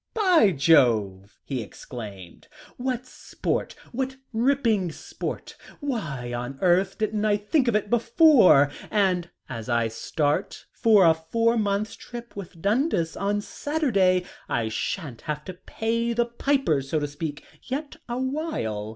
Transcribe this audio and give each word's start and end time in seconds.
"By 0.15 0.49
Jove!" 0.49 1.37
he 1.45 1.61
exclaimed. 1.61 2.47
"What 2.77 3.05
sport, 3.05 3.75
what 3.91 4.15
ripping 4.33 4.91
sport. 4.91 5.55
Why 5.79 6.33
on 6.33 6.57
earth 6.59 6.97
didn't 6.97 7.23
I 7.23 7.37
think 7.37 7.67
of 7.67 7.75
it 7.75 7.87
before? 7.91 8.71
And 8.89 9.29
as 9.47 9.69
I 9.69 9.89
start 9.89 10.65
for 10.71 11.05
a 11.05 11.13
four 11.13 11.55
months' 11.55 11.93
trip 11.95 12.35
with 12.35 12.63
Dundas 12.63 13.15
on 13.15 13.41
Saturday 13.41 14.25
I 14.49 14.69
shan't 14.69 15.21
have 15.21 15.45
to 15.45 15.53
pay 15.53 16.13
the 16.13 16.25
piper, 16.25 16.81
so 16.81 16.99
to 16.99 17.07
speak, 17.07 17.45
yet 17.65 17.97
awhile. 18.09 18.89